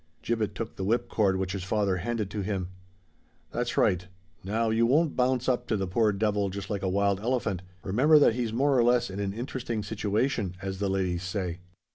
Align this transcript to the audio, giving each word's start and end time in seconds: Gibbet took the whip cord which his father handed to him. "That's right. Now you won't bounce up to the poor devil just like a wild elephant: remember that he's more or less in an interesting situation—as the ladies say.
Gibbet 0.23 0.55
took 0.55 0.77
the 0.77 0.83
whip 0.83 1.09
cord 1.09 1.37
which 1.37 1.51
his 1.51 1.63
father 1.63 1.97
handed 1.97 2.31
to 2.31 2.41
him. 2.41 2.69
"That's 3.51 3.77
right. 3.77 4.07
Now 4.43 4.71
you 4.71 4.87
won't 4.87 5.15
bounce 5.15 5.47
up 5.47 5.67
to 5.67 5.77
the 5.77 5.85
poor 5.85 6.11
devil 6.11 6.49
just 6.49 6.71
like 6.71 6.81
a 6.81 6.89
wild 6.89 7.19
elephant: 7.19 7.61
remember 7.83 8.17
that 8.17 8.33
he's 8.33 8.51
more 8.51 8.75
or 8.75 8.83
less 8.83 9.11
in 9.11 9.19
an 9.19 9.31
interesting 9.31 9.83
situation—as 9.83 10.79
the 10.79 10.89
ladies 10.89 11.21
say. 11.21 11.59